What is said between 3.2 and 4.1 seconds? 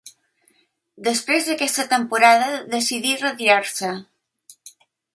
retirar-se.